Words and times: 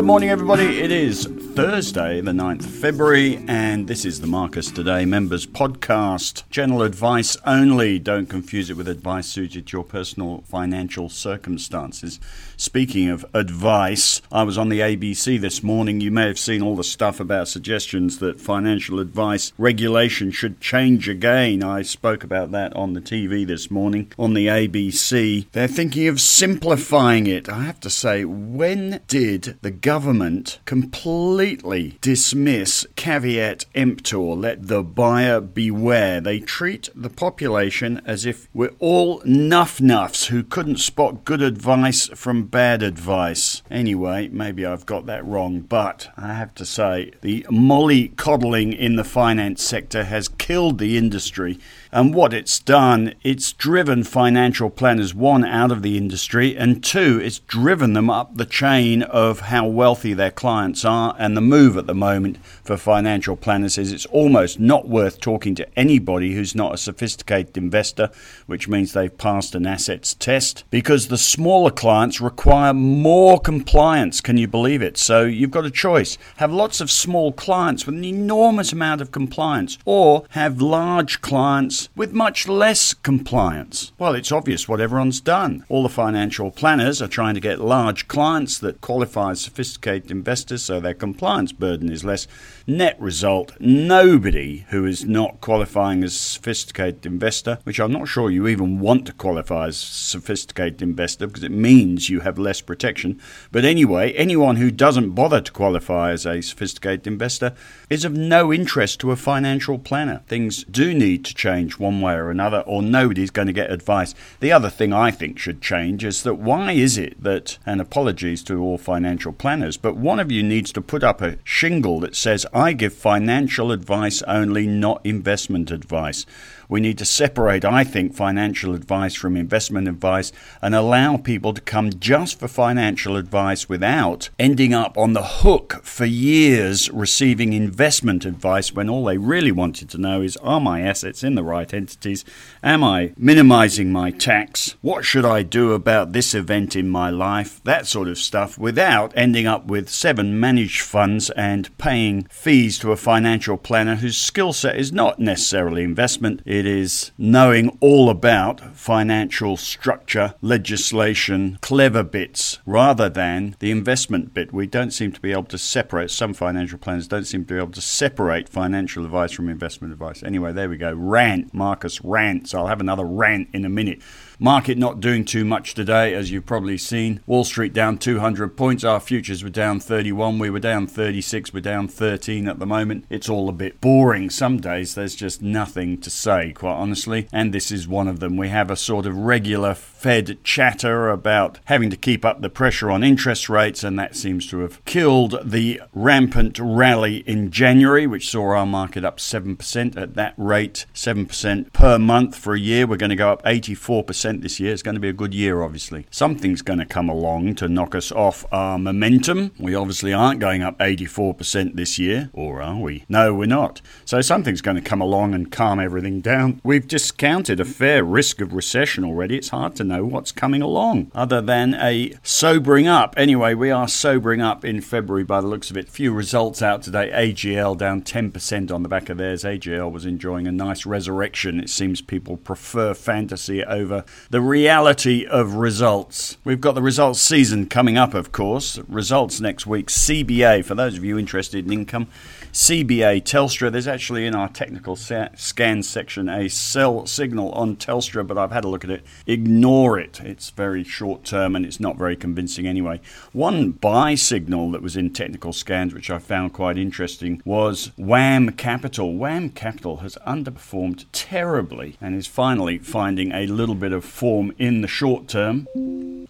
Good 0.00 0.06
morning, 0.06 0.30
everybody. 0.30 0.80
It 0.80 0.90
is 0.90 1.26
Thursday, 1.60 2.22
the 2.22 2.30
9th 2.30 2.64
of 2.64 2.70
February, 2.70 3.44
and 3.46 3.86
this 3.86 4.06
is 4.06 4.22
the 4.22 4.26
Marcus 4.26 4.70
Today 4.70 5.04
Members 5.04 5.46
Podcast. 5.46 6.42
General 6.48 6.80
advice 6.80 7.36
only. 7.44 7.98
Don't 7.98 8.30
confuse 8.30 8.70
it 8.70 8.78
with 8.78 8.88
advice 8.88 9.26
suited 9.26 9.66
to 9.66 9.76
your 9.76 9.84
personal 9.84 10.42
financial 10.46 11.10
circumstances. 11.10 12.18
Speaking 12.56 13.10
of 13.10 13.26
advice, 13.34 14.22
I 14.32 14.42
was 14.42 14.56
on 14.56 14.70
the 14.70 14.80
ABC 14.80 15.38
this 15.38 15.62
morning. 15.62 16.00
You 16.00 16.10
may 16.10 16.26
have 16.28 16.38
seen 16.38 16.62
all 16.62 16.76
the 16.76 16.84
stuff 16.84 17.20
about 17.20 17.48
suggestions 17.48 18.20
that 18.20 18.40
financial 18.40 18.98
advice 18.98 19.52
regulation 19.58 20.30
should 20.30 20.62
change 20.62 21.10
again. 21.10 21.62
I 21.62 21.82
spoke 21.82 22.24
about 22.24 22.52
that 22.52 22.74
on 22.74 22.94
the 22.94 23.02
TV 23.02 23.46
this 23.46 23.70
morning 23.70 24.10
on 24.18 24.32
the 24.32 24.46
ABC. 24.46 25.46
They're 25.52 25.68
thinking 25.68 26.08
of 26.08 26.22
simplifying 26.22 27.26
it. 27.26 27.50
I 27.50 27.64
have 27.64 27.80
to 27.80 27.90
say, 27.90 28.24
when 28.24 29.00
did 29.08 29.58
the 29.60 29.70
government 29.70 30.58
completely 30.64 31.49
dismiss 31.56 32.86
caveat 32.96 33.66
emptor, 33.74 34.18
let 34.18 34.68
the 34.68 34.82
buyer 34.82 35.40
beware? 35.40 36.20
They 36.20 36.40
treat 36.40 36.88
the 36.94 37.10
population 37.10 38.00
as 38.04 38.26
if 38.26 38.48
we're 38.52 38.74
all 38.78 39.22
nuff 39.24 39.78
nuffs 39.78 40.26
who 40.26 40.42
couldn't 40.42 40.78
spot 40.78 41.24
good 41.24 41.42
advice 41.42 42.08
from 42.08 42.44
bad 42.44 42.82
advice. 42.82 43.62
Anyway, 43.70 44.28
maybe 44.28 44.64
I've 44.66 44.86
got 44.86 45.06
that 45.06 45.24
wrong, 45.26 45.60
but 45.60 46.08
I 46.16 46.34
have 46.34 46.54
to 46.56 46.64
say 46.64 47.12
the 47.20 47.46
molly 47.50 48.08
coddling 48.08 48.72
in 48.72 48.96
the 48.96 49.04
finance 49.04 49.62
sector 49.62 50.04
has 50.04 50.28
killed 50.28 50.78
the 50.78 50.96
industry. 50.96 51.58
And 51.92 52.14
what 52.14 52.32
it's 52.32 52.60
done, 52.60 53.14
it's 53.22 53.52
driven 53.52 54.04
financial 54.04 54.70
planners, 54.70 55.14
one, 55.14 55.44
out 55.44 55.72
of 55.72 55.82
the 55.82 55.96
industry, 55.96 56.56
and 56.56 56.84
two, 56.84 57.20
it's 57.20 57.40
driven 57.40 57.94
them 57.94 58.08
up 58.08 58.36
the 58.36 58.44
chain 58.44 59.02
of 59.02 59.40
how 59.40 59.66
wealthy 59.66 60.14
their 60.14 60.30
clients 60.30 60.84
are. 60.84 61.16
And 61.18 61.29
the 61.34 61.40
move 61.40 61.76
at 61.76 61.86
the 61.86 61.94
moment 61.94 62.38
for 62.44 62.76
financial 62.76 63.36
planners 63.36 63.78
is 63.78 63.92
it's 63.92 64.06
almost 64.06 64.60
not 64.60 64.88
worth 64.88 65.20
talking 65.20 65.54
to 65.56 65.78
anybody 65.78 66.34
who's 66.34 66.54
not 66.54 66.74
a 66.74 66.78
sophisticated 66.78 67.56
investor, 67.56 68.10
which 68.46 68.68
means 68.68 68.92
they've 68.92 69.16
passed 69.18 69.54
an 69.54 69.66
assets 69.66 70.14
test, 70.14 70.64
because 70.70 71.08
the 71.08 71.18
smaller 71.18 71.70
clients 71.70 72.20
require 72.20 72.74
more 72.74 73.38
compliance. 73.38 74.20
Can 74.20 74.36
you 74.36 74.48
believe 74.48 74.82
it? 74.82 74.96
So 74.96 75.24
you've 75.24 75.50
got 75.50 75.64
a 75.64 75.70
choice 75.70 76.18
have 76.36 76.52
lots 76.52 76.80
of 76.80 76.90
small 76.90 77.32
clients 77.32 77.86
with 77.86 77.94
an 77.94 78.04
enormous 78.04 78.72
amount 78.72 79.00
of 79.00 79.12
compliance, 79.12 79.78
or 79.84 80.24
have 80.30 80.60
large 80.60 81.20
clients 81.20 81.88
with 81.96 82.12
much 82.12 82.48
less 82.48 82.94
compliance? 82.94 83.92
Well, 83.98 84.14
it's 84.14 84.32
obvious 84.32 84.68
what 84.68 84.80
everyone's 84.80 85.20
done. 85.20 85.64
All 85.68 85.82
the 85.82 85.88
financial 85.88 86.50
planners 86.50 87.02
are 87.02 87.08
trying 87.08 87.34
to 87.34 87.40
get 87.40 87.60
large 87.60 88.08
clients 88.08 88.58
that 88.58 88.80
qualify 88.80 89.32
as 89.32 89.40
sophisticated 89.40 90.10
investors 90.10 90.62
so 90.62 90.80
their 90.80 90.94
compliance 91.20 91.52
burden 91.52 91.92
is 91.92 92.02
less. 92.02 92.26
Net 92.66 92.98
result 92.98 93.52
nobody 93.60 94.64
who 94.70 94.86
is 94.86 95.04
not 95.04 95.38
qualifying 95.42 96.02
as 96.02 96.14
a 96.14 96.18
sophisticated 96.18 97.04
investor, 97.04 97.58
which 97.64 97.78
I'm 97.78 97.92
not 97.92 98.08
sure 98.08 98.30
you 98.30 98.48
even 98.48 98.80
want 98.80 99.04
to 99.04 99.12
qualify 99.12 99.66
as 99.66 99.76
sophisticated 99.76 100.80
investor 100.80 101.26
because 101.26 101.42
it 101.42 101.50
means 101.50 102.08
you 102.08 102.20
have 102.20 102.38
less 102.38 102.62
protection. 102.62 103.20
But 103.52 103.66
anyway, 103.66 104.12
anyone 104.12 104.56
who 104.56 104.70
doesn't 104.70 105.10
bother 105.10 105.42
to 105.42 105.52
qualify 105.52 106.12
as 106.12 106.24
a 106.24 106.40
sophisticated 106.40 107.06
investor 107.06 107.52
is 107.90 108.06
of 108.06 108.16
no 108.16 108.50
interest 108.50 108.98
to 109.00 109.10
a 109.10 109.16
financial 109.16 109.78
planner. 109.78 110.22
Things 110.26 110.64
do 110.64 110.94
need 110.94 111.26
to 111.26 111.34
change 111.34 111.78
one 111.78 112.00
way 112.00 112.14
or 112.14 112.30
another, 112.30 112.60
or 112.60 112.80
nobody's 112.80 113.30
going 113.30 113.48
to 113.48 113.52
get 113.52 113.70
advice. 113.70 114.14
The 114.38 114.52
other 114.52 114.70
thing 114.70 114.94
I 114.94 115.10
think 115.10 115.38
should 115.38 115.60
change 115.60 116.02
is 116.02 116.22
that 116.22 116.36
why 116.36 116.72
is 116.72 116.96
it 116.96 117.22
that, 117.22 117.58
and 117.66 117.78
apologies 117.78 118.42
to 118.44 118.62
all 118.62 118.78
financial 118.78 119.32
planners, 119.32 119.76
but 119.76 119.96
one 119.96 120.18
of 120.18 120.32
you 120.32 120.42
needs 120.42 120.72
to 120.72 120.80
put 120.80 121.02
up 121.02 121.09
a 121.18 121.38
shingle 121.44 122.00
that 122.00 122.14
says, 122.14 122.46
I 122.52 122.72
give 122.72 122.94
financial 122.94 123.72
advice 123.72 124.22
only, 124.22 124.66
not 124.66 125.00
investment 125.04 125.70
advice. 125.70 126.24
We 126.70 126.80
need 126.80 126.98
to 126.98 127.04
separate, 127.04 127.64
I 127.64 127.82
think, 127.82 128.14
financial 128.14 128.76
advice 128.76 129.16
from 129.16 129.36
investment 129.36 129.88
advice 129.88 130.30
and 130.62 130.72
allow 130.72 131.16
people 131.16 131.52
to 131.52 131.60
come 131.60 131.90
just 131.90 132.38
for 132.38 132.46
financial 132.46 133.16
advice 133.16 133.68
without 133.68 134.30
ending 134.38 134.72
up 134.72 134.96
on 134.96 135.12
the 135.12 135.24
hook 135.24 135.80
for 135.82 136.04
years 136.04 136.88
receiving 136.90 137.54
investment 137.54 138.24
advice 138.24 138.72
when 138.72 138.88
all 138.88 139.04
they 139.04 139.18
really 139.18 139.50
wanted 139.50 139.90
to 139.90 139.98
know 139.98 140.22
is 140.22 140.36
are 140.36 140.60
my 140.60 140.80
assets 140.80 141.24
in 141.24 141.34
the 141.34 141.42
right 141.42 141.74
entities? 141.74 142.24
Am 142.62 142.84
I 142.84 143.14
minimizing 143.16 143.90
my 143.90 144.12
tax? 144.12 144.76
What 144.80 145.04
should 145.04 145.24
I 145.24 145.42
do 145.42 145.72
about 145.72 146.12
this 146.12 146.34
event 146.34 146.76
in 146.76 146.88
my 146.88 147.10
life? 147.10 147.60
That 147.64 147.88
sort 147.88 148.06
of 148.06 148.16
stuff 148.16 148.56
without 148.56 149.12
ending 149.16 149.48
up 149.48 149.66
with 149.66 149.88
seven 149.88 150.38
managed 150.38 150.82
funds 150.82 150.99
and 151.08 151.78
paying 151.78 152.24
fees 152.24 152.78
to 152.80 152.92
a 152.92 152.96
financial 152.96 153.56
planner 153.56 153.96
whose 153.96 154.16
skill 154.16 154.52
set 154.52 154.76
is 154.76 154.92
not 154.92 155.18
necessarily 155.18 155.82
investment. 155.82 156.42
It 156.44 156.66
is 156.66 157.12
knowing 157.16 157.76
all 157.80 158.10
about 158.10 158.76
financial 158.76 159.56
structure, 159.56 160.34
legislation, 160.42 161.58
clever 161.62 162.02
bits, 162.02 162.58
rather 162.66 163.08
than 163.08 163.56
the 163.60 163.70
investment 163.70 164.34
bit. 164.34 164.52
We 164.52 164.66
don't 164.66 164.90
seem 164.90 165.12
to 165.12 165.20
be 165.20 165.32
able 165.32 165.44
to 165.44 165.58
separate, 165.58 166.10
some 166.10 166.34
financial 166.34 166.78
planners 166.78 167.08
don't 167.08 167.24
seem 167.24 167.44
to 167.44 167.54
be 167.54 167.60
able 167.60 167.72
to 167.72 167.80
separate 167.80 168.48
financial 168.48 169.04
advice 169.04 169.32
from 169.32 169.48
investment 169.48 169.92
advice. 169.92 170.22
Anyway, 170.22 170.52
there 170.52 170.68
we 170.68 170.76
go. 170.76 170.92
Rant. 170.92 171.52
Marcus 171.54 172.02
rants. 172.02 172.54
I'll 172.54 172.66
have 172.66 172.80
another 172.80 173.04
rant 173.04 173.48
in 173.52 173.64
a 173.64 173.68
minute. 173.68 174.00
Market 174.42 174.78
not 174.78 175.00
doing 175.00 175.26
too 175.26 175.44
much 175.44 175.74
today, 175.74 176.14
as 176.14 176.30
you've 176.30 176.46
probably 176.46 176.78
seen. 176.78 177.20
Wall 177.26 177.44
Street 177.44 177.74
down 177.74 177.98
200 177.98 178.56
points. 178.56 178.84
Our 178.84 178.98
futures 178.98 179.44
were 179.44 179.50
down 179.50 179.80
31. 179.80 180.38
We 180.38 180.48
were 180.48 180.58
down 180.58 180.86
36. 180.86 181.52
We're 181.52 181.60
down 181.60 181.88
13 181.88 182.48
at 182.48 182.58
the 182.58 182.64
moment. 182.64 183.04
It's 183.10 183.28
all 183.28 183.50
a 183.50 183.52
bit 183.52 183.82
boring. 183.82 184.30
Some 184.30 184.58
days 184.58 184.94
there's 184.94 185.14
just 185.14 185.42
nothing 185.42 185.98
to 185.98 186.08
say, 186.08 186.52
quite 186.52 186.72
honestly. 186.72 187.28
And 187.30 187.52
this 187.52 187.70
is 187.70 187.86
one 187.86 188.08
of 188.08 188.20
them. 188.20 188.38
We 188.38 188.48
have 188.48 188.70
a 188.70 188.76
sort 188.76 189.04
of 189.04 189.14
regular 189.14 189.74
Fed 189.74 190.42
chatter 190.42 191.10
about 191.10 191.58
having 191.66 191.90
to 191.90 191.96
keep 191.98 192.24
up 192.24 192.40
the 192.40 192.48
pressure 192.48 192.90
on 192.90 193.04
interest 193.04 193.50
rates, 193.50 193.84
and 193.84 193.98
that 193.98 194.16
seems 194.16 194.46
to 194.46 194.60
have 194.60 194.82
killed 194.86 195.38
the 195.44 195.82
rampant 195.92 196.58
rally 196.58 197.18
in 197.26 197.50
January, 197.50 198.06
which 198.06 198.30
saw 198.30 198.56
our 198.56 198.64
market 198.64 199.04
up 199.04 199.18
7% 199.18 199.98
at 199.98 200.14
that 200.14 200.32
rate, 200.38 200.86
7% 200.94 201.72
per 201.74 201.98
month 201.98 202.36
for 202.36 202.54
a 202.54 202.58
year. 202.58 202.86
We're 202.86 202.96
going 202.96 203.10
to 203.10 203.16
go 203.16 203.30
up 203.30 203.42
84% 203.44 204.29
this 204.38 204.60
year. 204.60 204.72
It's 204.72 204.82
going 204.82 204.94
to 204.94 205.00
be 205.00 205.08
a 205.08 205.12
good 205.12 205.34
year, 205.34 205.62
obviously. 205.62 206.06
Something's 206.10 206.62
going 206.62 206.78
to 206.78 206.86
come 206.86 207.08
along 207.08 207.56
to 207.56 207.68
knock 207.68 207.94
us 207.94 208.12
off 208.12 208.46
our 208.52 208.78
momentum. 208.78 209.50
We 209.58 209.74
obviously 209.74 210.12
aren't 210.12 210.40
going 210.40 210.62
up 210.62 210.78
84% 210.78 211.74
this 211.74 211.98
year, 211.98 212.30
or 212.32 212.62
are 212.62 212.78
we? 212.78 213.04
No, 213.08 213.34
we're 213.34 213.46
not. 213.46 213.80
So 214.04 214.20
something's 214.20 214.62
going 214.62 214.76
to 214.76 214.82
come 214.82 215.00
along 215.00 215.34
and 215.34 215.50
calm 215.50 215.80
everything 215.80 216.20
down. 216.20 216.60
We've 216.62 216.86
discounted 216.86 217.58
a 217.60 217.64
fair 217.64 218.04
risk 218.04 218.40
of 218.40 218.52
recession 218.52 219.04
already. 219.04 219.36
It's 219.36 219.48
hard 219.48 219.74
to 219.76 219.84
know 219.84 220.04
what's 220.04 220.32
coming 220.32 220.62
along, 220.62 221.10
other 221.14 221.40
than 221.40 221.74
a 221.74 222.14
sobering 222.22 222.86
up. 222.86 223.14
Anyway, 223.16 223.54
we 223.54 223.70
are 223.70 223.88
sobering 223.88 224.40
up 224.40 224.64
in 224.64 224.80
February 224.80 225.24
by 225.24 225.40
the 225.40 225.46
looks 225.48 225.70
of 225.70 225.76
it. 225.76 225.88
Few 225.88 226.12
results 226.12 226.62
out 226.62 226.82
today. 226.82 227.10
AGL 227.10 227.76
down 227.76 228.02
10% 228.02 228.70
on 228.70 228.82
the 228.82 228.88
back 228.88 229.08
of 229.08 229.18
theirs. 229.18 229.44
AGL 229.44 229.90
was 229.90 230.06
enjoying 230.06 230.46
a 230.46 230.52
nice 230.52 230.86
resurrection. 230.86 231.60
It 231.60 231.70
seems 231.70 232.00
people 232.00 232.36
prefer 232.36 232.94
fantasy 232.94 233.64
over 233.64 234.04
the 234.28 234.40
reality 234.40 235.26
of 235.26 235.54
results. 235.54 236.36
We've 236.44 236.60
got 236.60 236.74
the 236.74 236.82
results 236.82 237.20
season 237.20 237.66
coming 237.66 237.96
up, 237.96 238.14
of 238.14 238.32
course. 238.32 238.78
Results 238.88 239.40
next 239.40 239.66
week. 239.66 239.88
CBA, 239.88 240.64
for 240.64 240.74
those 240.74 240.96
of 240.96 241.04
you 241.04 241.18
interested 241.18 241.64
in 241.66 241.72
income. 241.72 242.08
CBA 242.52 243.22
Telstra. 243.22 243.70
There's 243.70 243.86
actually 243.86 244.26
in 244.26 244.34
our 244.34 244.48
technical 244.48 244.96
sa- 244.96 245.28
scan 245.36 245.84
section 245.84 246.28
a 246.28 246.48
sell 246.48 247.06
signal 247.06 247.52
on 247.52 247.76
Telstra, 247.76 248.26
but 248.26 248.36
I've 248.36 248.50
had 248.50 248.64
a 248.64 248.68
look 248.68 248.82
at 248.82 248.90
it. 248.90 249.06
Ignore 249.26 250.00
it. 250.00 250.20
It's 250.20 250.50
very 250.50 250.82
short 250.82 251.24
term 251.24 251.54
and 251.54 251.64
it's 251.64 251.78
not 251.78 251.96
very 251.96 252.16
convincing 252.16 252.66
anyway. 252.66 253.00
One 253.32 253.70
buy 253.70 254.16
signal 254.16 254.72
that 254.72 254.82
was 254.82 254.96
in 254.96 255.12
technical 255.12 255.52
scans, 255.52 255.94
which 255.94 256.10
I 256.10 256.18
found 256.18 256.52
quite 256.52 256.76
interesting, 256.76 257.40
was 257.44 257.92
WAM 257.96 258.50
Capital. 258.50 259.14
WAM 259.14 259.50
Capital 259.50 259.98
has 259.98 260.18
underperformed 260.26 261.04
terribly 261.12 261.96
and 262.00 262.16
is 262.16 262.26
finally 262.26 262.78
finding 262.78 263.30
a 263.30 263.46
little 263.46 263.76
bit 263.76 263.92
of 263.92 264.04
form 264.10 264.52
in 264.58 264.82
the 264.82 264.88
short 264.88 265.28
term. 265.28 265.66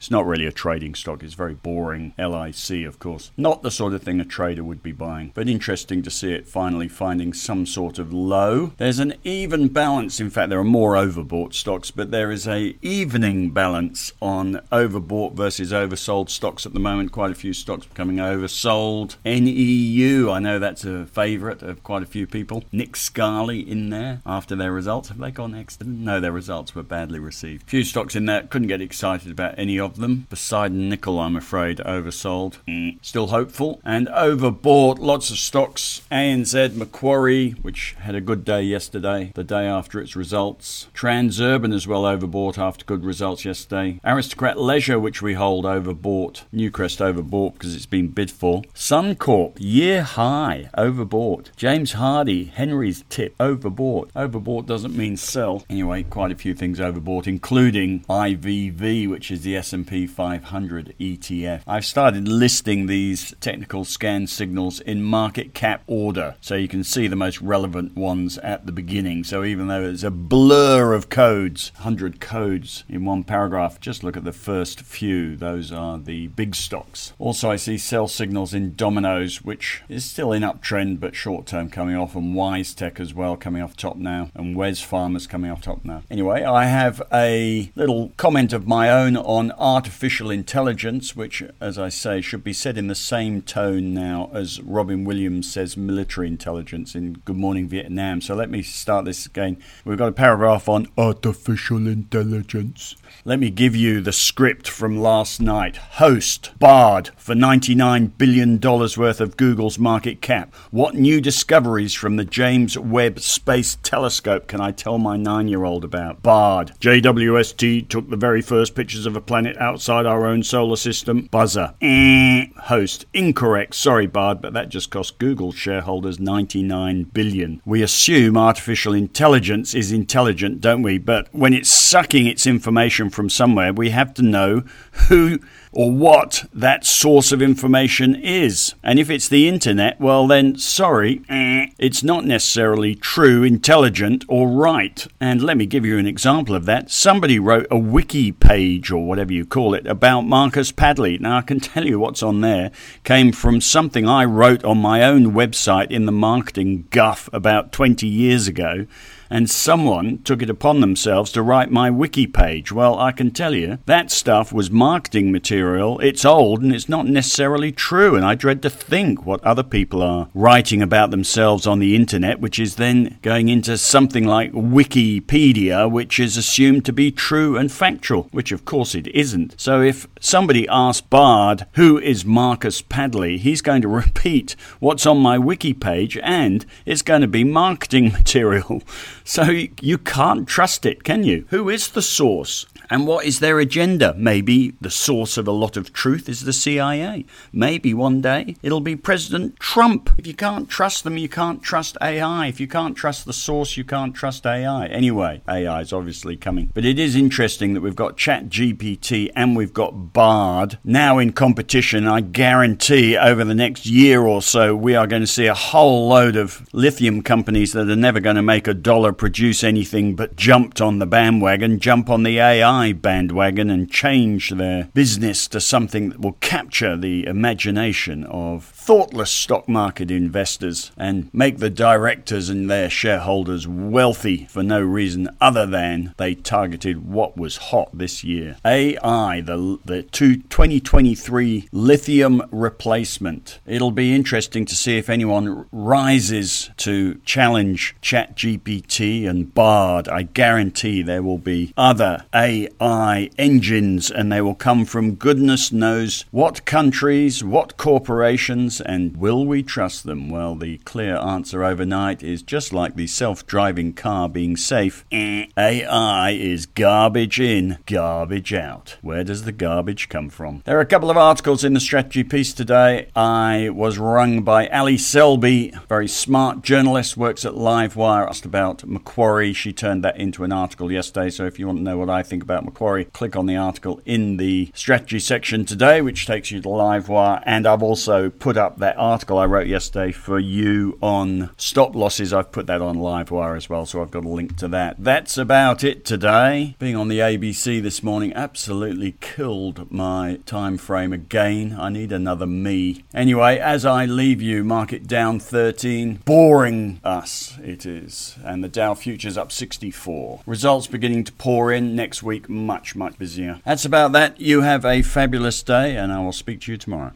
It's 0.01 0.11
not 0.11 0.25
really 0.25 0.47
a 0.47 0.53
trading 0.53 0.95
stock, 0.95 1.23
it's 1.23 1.35
very 1.35 1.53
boring. 1.53 2.15
LIC, 2.17 2.87
of 2.87 2.99
course. 2.99 3.33
Not 3.37 3.61
the 3.63 3.71
sort 3.71 3.93
of 3.93 4.03
thing 4.03 4.19
a 4.19 4.25
trader 4.25 4.65
would 4.65 4.83
be 4.83 4.93
buying, 4.93 5.31
but 5.35 5.47
interesting 5.47 6.01
to 6.03 6.11
see 6.11 6.33
it 6.33 6.49
finally 6.49 6.89
finding 6.89 7.35
some 7.35 7.67
sort 7.67 7.99
of 7.99 8.11
low. 8.11 8.73
There's 8.79 8.99
an 8.99 9.17
even 9.25 9.69
balance. 9.69 10.19
In 10.19 10.31
fact, 10.31 10.49
there 10.49 10.59
are 10.59 10.65
more 10.65 10.95
overbought 10.95 11.53
stocks, 11.53 11.91
but 11.91 12.11
there 12.11 12.31
is 12.31 12.49
a 12.49 12.79
evening 12.81 13.51
balance 13.51 14.15
on 14.23 14.63
overbought 14.73 15.35
versus 15.35 15.71
oversold 15.71 16.31
stocks 16.31 16.65
at 16.65 16.73
the 16.73 16.81
moment. 16.81 17.13
Quite 17.13 17.33
a 17.33 17.35
few 17.35 17.53
stocks 17.53 17.85
becoming 17.85 18.17
oversold. 18.17 19.17
NEU, 19.27 20.31
I 20.31 20.39
know 20.39 20.59
that's 20.59 20.85
a 20.85 21.05
favourite 21.05 21.61
of 21.61 21.83
quite 21.83 22.03
a 22.03 22.07
few 22.07 22.27
people. 22.27 22.65
Nick 22.73 22.97
Scali 22.97 23.61
in 23.61 23.91
there 23.91 24.23
after 24.25 24.57
their 24.57 24.73
results. 24.73 25.11
Have 25.11 25.19
they 25.19 25.31
gone 25.31 25.55
excellent? 25.55 25.99
No, 25.99 26.21
their 26.21 26.33
results 26.33 26.75
were 26.75 26.83
badly 26.83 27.19
received. 27.19 27.69
Few 27.69 27.85
stocks 27.85 28.17
in 28.17 28.25
there. 28.25 28.45
Couldn't 28.45 28.69
get 28.69 28.81
excited 28.81 29.31
about 29.31 29.59
any 29.59 29.79
of 29.79 29.90
them. 29.97 30.27
Poseidon 30.31 30.89
Nickel, 30.89 31.19
I'm 31.19 31.37
afraid, 31.37 31.79
oversold. 31.79 32.59
Mm. 32.67 32.99
Still 33.03 33.29
hopeful. 33.29 33.81
And 33.85 34.09
overbought 34.09 34.99
lots 34.99 35.31
of 35.31 35.39
stocks. 35.39 36.03
ANZ, 36.11 36.75
Macquarie, 36.75 37.51
which 37.63 37.95
had 38.01 38.15
a 38.15 38.21
good 38.21 38.45
day 38.45 38.63
yesterday, 38.63 39.33
the 39.35 39.45
day 39.45 39.67
after 39.67 40.01
its 40.01 40.17
results. 40.17 40.89
Transurban 40.95 41.75
as 41.75 41.87
well 41.87 42.03
overbought 42.03 42.59
after 42.59 42.85
good 42.85 43.05
results 43.05 43.45
yesterday. 43.45 44.01
Aristocrat 44.05 44.59
Leisure, 44.59 44.99
which 44.99 45.23
we 45.23 45.35
hold 45.35 45.65
overbought. 45.65 46.43
Newcrest 46.55 47.01
overbought 47.01 47.55
because 47.55 47.75
it's 47.75 47.87
been 47.87 48.09
bid 48.09 48.31
for. 48.31 48.63
Suncorp, 48.75 49.57
year 49.59 50.03
high, 50.03 50.71
overbought. 50.77 51.55
James 51.57 51.95
Hardie, 51.95 52.51
Henry's 52.51 53.05
tip, 53.09 53.37
overbought. 53.39 54.11
Overbought 54.13 54.67
doesn't 54.67 54.97
mean 54.97 55.17
sell. 55.17 55.65
Anyway, 55.69 56.03
quite 56.05 56.33
a 56.33 56.37
few 56.37 56.55
things 56.55 56.79
overbought, 56.79 57.27
including 57.27 58.01
IVV, 58.09 59.09
which 59.09 59.31
is 59.31 59.43
the 59.43 59.57
S&P 59.57 59.80
500 59.85 60.95
ETF. 60.99 61.63
I've 61.67 61.85
started 61.85 62.29
listing 62.29 62.87
these 62.87 63.35
technical 63.41 63.85
scan 63.85 64.27
signals 64.27 64.81
in 64.81 65.03
market 65.03 65.55
cap 65.55 65.83
order, 65.87 66.37
so 66.41 66.55
you 66.55 66.69
can 66.69 66.85
see 66.85 67.07
the 67.07 67.17
most 67.17 67.41
relevant 67.41 67.97
ones 67.97 68.39
at 68.39 68.67
the 68.67 68.73
beginning. 68.73 69.25
So 69.25 69.45
even 69.45 69.69
though 69.69 69.85
it's 69.85 70.03
a 70.03 70.11
blur 70.11 70.93
of 70.93 71.09
codes, 71.09 71.73
100 71.77 72.21
codes 72.21 72.85
in 72.89 73.05
one 73.05 73.25
paragraph, 73.25 73.81
just 73.81 74.05
look 74.05 74.17
at 74.17 74.25
the 74.25 74.33
first 74.33 74.81
few. 74.83 75.37
Those 75.37 75.73
are 75.73 75.99
the 75.99 76.29
big 76.29 76.55
stocks. 76.55 77.13
Also, 77.19 77.51
I 77.51 77.57
see 77.57 77.79
sell 77.79 78.09
signals 78.09 78.55
in 78.55 78.75
Domino's, 78.75 79.43
which 79.43 79.83
is 79.89 80.05
still 80.05 80.33
in 80.33 80.43
uptrend, 80.43 81.01
but 81.01 81.15
short 81.15 81.47
term 81.47 81.71
coming 81.71 81.97
off, 81.97 82.15
and 82.15 82.35
WiseTech 82.35 83.01
as 83.01 83.15
well 83.15 83.37
coming 83.37 83.63
off 83.63 83.77
top 83.77 83.97
now, 83.97 84.31
and 84.35 84.57
Wesfarmers 84.57 85.29
coming 85.29 85.51
off 85.51 85.63
top 85.63 85.85
now. 85.85 86.03
Anyway, 86.11 86.43
I 86.43 86.67
have 86.67 87.03
a 87.13 87.71
little 87.75 88.13
comment 88.17 88.53
of 88.53 88.67
my 88.67 88.91
own 88.91 89.17
on 89.17 89.53
artificial 89.71 90.31
intelligence, 90.31 91.15
which, 91.15 91.45
as 91.61 91.79
I 91.79 91.91
say, 91.91 92.21
should 92.21 92.43
be 92.43 92.53
said 92.53 92.77
in 92.77 92.89
the 92.89 92.95
same 92.97 93.41
tone 93.41 93.95
now 93.95 94.29
as 94.35 94.61
Robin 94.61 95.05
Williams 95.05 95.51
says 95.51 95.77
military 95.77 96.27
intelligence 96.27 96.97
in 96.97 97.15
Good 97.25 97.37
Morning 97.37 97.69
Vietnam. 97.69 98.21
So 98.21 98.35
let 98.35 98.51
me 98.51 98.63
start 98.63 99.05
this 99.05 99.27
again. 99.27 99.63
We've 99.85 99.97
got 99.97 100.09
a 100.09 100.13
paragraph 100.13 100.69
on 100.69 100.89
artificial 100.99 101.87
intelligence. 101.87 102.97
Let 103.25 103.39
me 103.39 103.51
give 103.51 103.77
you 103.77 104.01
the 104.01 104.13
script 104.13 104.67
from 104.67 105.01
last 105.01 105.41
night. 105.41 105.77
Host, 105.77 106.51
Bard, 106.59 107.11
for 107.17 107.35
$99 107.35 108.19
billion 108.19 108.59
worth 108.61 109.21
of 109.21 109.37
Google's 109.37 109.79
market 109.79 110.21
cap. 110.21 110.53
What 110.71 110.95
new 110.95 111.21
discoveries 111.21 111.95
from 111.95 112.17
the 112.17 112.25
James 112.25 112.77
Webb 112.77 113.21
Space 113.21 113.79
Telescope 113.83 114.49
can 114.49 114.61
I 114.61 114.73
tell 114.73 114.99
my 114.99 115.17
nine 115.17 115.47
year 115.47 115.65
old 115.65 115.85
about? 115.85 116.23
Bard. 116.23 116.73
JWST 116.81 117.89
took 117.89 118.11
the 118.11 118.17
very 118.17 118.43
first 118.43 118.75
pictures 118.75 119.07
of 119.07 119.15
a 119.15 119.21
planet 119.21 119.57
outside 119.61 120.07
our 120.07 120.27
own 120.27 120.43
solar 120.43 120.77
system. 120.77 121.29
Buzzer. 121.31 121.75
Eh. 121.81 122.47
Host. 122.63 123.07
Incorrect. 123.13 123.75
Sorry, 123.75 124.07
Bard, 124.07 124.41
but 124.41 124.53
that 124.55 124.69
just 124.69 124.91
cost 124.91 125.19
Google 125.19 125.53
shareholders 125.53 126.19
99 126.19 127.05
billion. 127.05 127.61
We 127.65 127.83
assume 127.83 128.37
artificial 128.37 128.95
intelligence 128.95 129.75
is 129.75 129.93
intelligent, 129.93 130.61
don't 130.61 130.83
we? 130.83 130.99
But 130.99 131.29
when 131.33 131.53
it's 131.53 131.71
sucking 131.71 132.27
its 132.27 132.47
information 132.47 133.11
from 133.11 133.29
somewhere, 133.29 133.73
we 133.73 133.91
have 133.91 134.15
to 134.15 134.23
know 134.23 134.63
who 135.09 135.39
or 135.73 135.91
what 135.91 136.45
that 136.53 136.85
source 136.85 137.31
of 137.31 137.41
information 137.41 138.15
is. 138.15 138.75
And 138.83 138.99
if 138.99 139.09
it's 139.09 139.29
the 139.29 139.49
internet, 139.49 140.01
well, 140.01 140.27
then 140.27 140.57
sorry, 140.57 141.23
it's 141.29 142.03
not 142.03 142.25
necessarily 142.25 142.95
true, 142.95 143.45
intelligent, 143.45 144.25
or 144.29 144.49
right. 144.49 145.07
And 145.21 145.43
let 145.43 145.57
me 145.57 145.67
give 145.67 145.87
you 145.87 145.97
an 145.99 146.07
example 146.07 146.55
of 146.55 146.67
that. 146.67 146.91
Somebody 146.91 147.39
wrote 147.39 147.69
a 147.71 147.79
wiki 147.79 148.33
page, 148.33 148.91
or 148.91 149.07
whatever 149.07 149.33
you 149.33 149.47
call 149.47 149.75
it, 149.75 149.87
about 149.87 150.23
Marcus 150.23 150.73
Padley. 150.73 151.19
Now, 151.19 151.39
I 151.39 151.43
can 151.43 151.61
tell 151.61 151.87
you 151.87 152.01
what's 152.01 152.23
on 152.23 152.41
there 152.41 152.73
came 153.05 153.31
from 153.31 153.61
something 153.61 154.09
I 154.09 154.25
wrote 154.25 154.65
on 154.65 154.79
my 154.79 155.05
own 155.05 155.33
website 155.33 155.91
in 155.91 156.07
the 156.07 156.13
marketing 156.13 156.89
guff 156.91 157.29
about 157.33 157.71
20 157.73 158.07
years 158.07 158.49
ago 158.49 158.87
and 159.31 159.49
someone 159.49 160.19
took 160.25 160.43
it 160.43 160.51
upon 160.51 160.81
themselves 160.81 161.31
to 161.33 161.43
write 161.43 161.71
my 161.71 161.91
wiki 161.91 162.27
page. 162.27 162.73
Well, 162.73 162.99
I 162.99 163.13
can 163.13 163.31
tell 163.31 163.55
you, 163.55 163.79
that 163.87 164.11
stuff 164.11 164.53
was 164.53 164.71
marketing 164.71 165.31
material. 165.31 166.01
It's 166.01 166.25
old 166.25 166.63
and 166.63 166.75
it's 166.75 166.89
not 166.89 167.07
necessarily 167.07 167.71
true, 167.71 168.17
and 168.17 168.25
I 168.25 168.35
dread 168.35 168.61
to 168.63 168.71
think 168.71 169.25
what 169.25 169.43
other 169.45 169.63
people 169.63 170.03
are 170.03 170.29
writing 170.35 170.83
about 170.83 171.11
themselves 171.11 171.67
on 171.67 171.79
the 171.79 171.95
internet, 171.95 172.41
which 172.41 172.59
is 172.59 172.75
then 172.75 173.19
going 173.23 173.49
into 173.49 173.79
something 173.79 174.25
like 174.25 174.53
Wikipedia, 174.53 175.91
which 175.91 176.19
is 176.19 176.37
assumed 176.37 176.85
to 176.87 176.93
be 176.93 177.13
true 177.13 177.57
and 177.57 177.71
factual, 177.71 178.29
which 178.33 178.51
of 178.51 178.65
course 178.65 178.95
it 178.95 179.07
isn't. 179.09 179.55
So 179.61 179.81
if 179.81 180.09
somebody 180.19 180.67
asks 180.69 181.01
Bard, 181.03 181.67
who 181.75 181.99
is 181.99 182.25
Marcus 182.25 182.83
Padley, 182.83 183.39
he's 183.39 183.63
going 183.63 183.83
to 183.83 183.89
repeat 184.01 184.57
what's 184.81 185.07
on 185.07 185.19
my 185.19 185.39
wiki 185.39 185.73
page, 185.73 186.19
and 186.19 186.67
it's 186.85 187.03
going 187.03 187.21
to 187.21 187.29
be 187.29 187.45
marketing 187.45 188.13
material. 188.13 188.83
So 189.25 189.45
you 189.81 189.99
can't 189.99 190.49
trust 190.49 190.87
it, 190.87 191.05
can 191.05 191.25
you? 191.25 191.47
Who 191.51 191.69
is 191.69 191.89
the 191.89 192.03
source? 192.03 192.67
And 192.93 193.07
what 193.07 193.25
is 193.25 193.39
their 193.39 193.61
agenda? 193.61 194.15
Maybe 194.19 194.75
the 194.81 194.91
source 194.91 195.39
of 195.39 195.47
a 195.47 195.53
lot 195.53 195.77
of 195.77 195.93
truth 195.93 196.29
is 196.29 196.43
the 196.43 196.53
CIA. 196.53 197.25
Maybe 197.53 197.95
one 197.95 198.21
day 198.21 198.57
it'll 198.65 198.81
be 198.81 198.97
President 198.97 199.61
Trump. 199.61 200.11
If 200.19 200.27
you 200.27 200.35
can't 200.35 200.69
trust 200.69 201.05
them, 201.05 201.17
you 201.17 201.29
can't 201.29 201.63
trust 201.63 201.97
AI. 202.03 202.49
If 202.49 202.59
you 202.59 202.67
can't 202.67 202.97
trust 202.97 203.27
the 203.27 203.33
source, 203.33 203.77
you 203.77 203.85
can't 203.85 204.13
trust 204.13 204.45
AI. 204.45 204.87
Anyway, 204.87 205.41
AI 205.49 205.83
is 205.83 205.93
obviously 205.93 206.37
coming. 206.37 206.73
But 206.75 206.85
it 206.85 206.99
is 206.99 207.15
interesting 207.15 207.75
that 207.75 207.81
we've 207.81 207.95
got 207.95 208.17
ChatGPT 208.17 209.31
and 209.37 209.55
we've 209.55 209.73
got 209.73 210.13
Bard 210.13 210.79
now 210.83 211.19
in 211.19 211.33
competition. 211.33 212.09
I 212.09 212.23
guarantee 212.23 213.17
over 213.17 213.45
the 213.45 213.55
next 213.55 213.87
year 213.87 214.23
or 214.23 214.43
so, 214.43 214.75
we 214.75 214.97
are 214.97 215.07
going 215.07 215.23
to 215.23 215.29
see 215.29 215.47
a 215.47 215.55
whole 215.55 216.09
load 216.09 216.35
of 216.35 216.67
lithium 216.73 217.23
companies 217.23 217.73
that 217.73 217.89
are 217.89 217.95
never 217.95 218.19
going 218.19 218.37
to 218.37 218.43
make 218.43 218.67
a 218.67 218.75
dollar 218.75 219.13
produce 219.13 219.63
anything 219.63 220.17
but 220.17 220.35
jumped 220.35 220.81
on 220.81 220.99
the 220.99 221.07
bandwagon, 221.07 221.79
jump 221.79 222.11
on 222.11 222.25
the 222.25 222.41
AI 222.41 222.80
Bandwagon 222.81 223.69
and 223.71 223.91
change 223.91 224.51
their 224.51 224.89
business 224.95 225.47
to 225.49 225.61
something 225.61 226.09
that 226.09 226.21
will 226.21 226.39
capture 226.41 226.97
the 226.97 227.27
imagination 227.27 228.25
of 228.25 228.65
thoughtless 228.65 229.31
stock 229.31 229.69
market 229.69 230.11
investors 230.11 230.91
and 230.97 231.29
make 231.33 231.59
the 231.59 231.71
directors 231.71 232.49
and 232.49 232.71
their 232.71 232.89
shareholders 232.89 233.69
wealthy 233.69 234.47
for 234.47 234.63
no 234.63 234.81
reason 234.81 235.29
other 235.41 235.67
than 235.67 236.15
they 236.17 236.35
targeted 236.35 237.07
what 237.07 237.37
was 237.37 237.57
hot 237.57 237.91
this 237.93 238.25
year. 238.25 238.57
AI, 238.65 239.43
the, 239.43 239.79
the 239.85 240.03
2023 240.03 241.69
lithium 241.71 242.43
replacement. 242.51 243.61
It'll 243.67 243.91
be 243.91 244.15
interesting 244.15 244.65
to 244.65 244.75
see 244.75 244.97
if 244.97 245.11
anyone 245.11 245.67
rises 245.71 246.71
to 246.79 247.21
challenge 247.25 247.95
ChatGPT 248.03 249.29
and 249.29 249.55
Bard. 249.55 250.09
I 250.09 250.23
guarantee 250.23 251.03
there 251.03 251.23
will 251.23 251.39
be 251.39 251.73
other 251.77 252.25
AI 252.35 252.70
AI 252.81 253.31
engines, 253.39 254.11
and 254.11 254.31
they 254.31 254.41
will 254.41 254.55
come 254.55 254.85
from 254.85 255.15
goodness 255.15 255.73
knows 255.73 256.25
what 256.31 256.65
countries, 256.65 257.43
what 257.43 257.77
corporations, 257.77 258.81
and 258.81 259.17
will 259.17 259.47
we 259.47 259.63
trust 259.63 260.05
them? 260.05 260.29
Well, 260.29 260.55
the 260.55 260.79
clear 260.79 261.17
answer 261.17 261.65
overnight 261.65 262.23
is 262.23 262.43
just 262.43 262.73
like 262.73 262.97
the 262.97 263.07
self 263.07 263.47
driving 263.47 263.93
car 263.93 264.29
being 264.29 264.57
safe 264.57 265.05
eh, 265.11 265.47
AI 265.57 266.31
is 266.31 266.67
garbage 266.67 267.41
in, 267.41 267.79
garbage 267.87 268.53
out. 268.53 268.97
Where 269.03 269.25
does 269.25 269.45
the 269.45 269.53
garbage 269.53 270.09
come 270.09 270.29
from? 270.29 270.63
There 270.65 270.79
are 270.79 270.83
a 270.83 270.87
couple 270.87 271.11
of 271.11 271.17
articles 271.17 271.65
in 271.65 271.75
the 271.75 271.81
strategy 271.81 272.25
piece 272.25 272.53
today. 272.53 273.09
I 273.15 273.71
was 273.71 273.99
rung 273.99 274.43
by 274.43 274.67
Ally 274.69 274.97
Selby, 274.97 275.73
very 275.89 276.09
smart 276.09 276.63
journalist, 276.63 277.17
works 277.17 277.45
at 277.45 277.55
Livewire, 277.55 278.29
asked 278.29 278.45
about 278.45 278.87
Macquarie. 278.87 279.53
She 279.53 279.73
turned 279.73 280.05
that 280.05 280.17
into 280.19 280.45
an 280.45 280.53
article 280.53 280.91
yesterday. 280.91 281.31
So 281.31 281.47
if 281.47 281.59
you 281.59 281.67
want 281.67 281.79
to 281.79 281.85
know 281.85 281.99
what 281.99 282.11
I 282.11 282.23
think 282.23 282.43
about 282.61 282.73
Macquarie, 282.73 283.07
click 283.07 283.37
on 283.37 283.47
the 283.47 283.57
article 283.57 284.01
in 284.05 284.37
the 284.37 284.71
strategy 284.75 285.19
section 285.19 285.65
today, 285.65 286.03
which 286.03 286.27
takes 286.27 286.51
you 286.51 286.61
to 286.61 286.69
Livewire. 286.69 287.43
And 287.47 287.67
I've 287.67 287.83
also 287.83 288.31
put 288.31 288.57
up 288.57 288.79
that 288.79 288.97
article 288.99 289.39
I 289.39 289.47
wrote 289.47 289.67
yesterday 289.67 290.13
for 290.13 290.39
you 290.39 290.99
on 291.01 291.51
stop 291.57 291.95
losses. 291.95 292.33
I've 292.33 292.53
put 292.53 292.67
that 292.67 292.83
on 292.83 292.97
Livewire 292.97 293.57
as 293.57 293.69
well. 293.69 293.87
So 293.87 294.03
I've 294.03 294.11
got 294.11 294.25
a 294.25 294.29
link 294.29 294.57
to 294.59 294.69
that. 294.69 294.97
That's 294.99 295.39
about 295.39 295.83
it 295.83 296.05
today. 296.05 296.77
Being 296.79 296.97
on 296.97 297.09
the 297.09 297.19
ABC 297.19 297.83
this 297.83 298.03
morning 298.03 298.33
absolutely 298.35 299.17
killed 299.21 299.91
my 299.91 300.39
time 300.47 300.77
frame 300.77 301.13
again. 301.13 301.77
I 301.79 301.89
need 301.89 302.13
another 302.13 302.47
me. 302.47 303.05
Anyway, 303.15 303.59
as 303.59 303.85
I 303.85 304.05
leave 304.05 304.43
you, 304.43 304.65
market 304.65 305.07
down 305.07 305.41
13. 305.41 306.21
Boring 306.25 307.01
us, 307.03 307.57
it 307.63 307.87
is. 307.87 308.37
And 308.45 308.63
the 308.63 308.69
Dow 308.69 308.95
futures 308.95 309.39
up 309.39 309.51
64. 309.51 310.41
Results 310.47 310.87
beginning 310.87 311.25
to 311.25 311.33
pour 311.33 311.73
in 311.73 311.97
next 311.97 312.23
week, 312.23 312.50
much, 312.51 312.95
much 312.95 313.19
busier. 313.19 313.61
That's 313.65 313.85
about 313.85 314.13
that. 314.13 314.41
You 314.41 314.63
have 314.63 314.85
a 314.85 315.03
fabulous 315.03 315.63
day, 315.63 315.97
and 315.97 316.13
I 316.13 316.21
will 316.21 316.33
speak 316.33 316.61
to 316.63 316.73
you 316.73 316.79
tomorrow. 316.79 317.13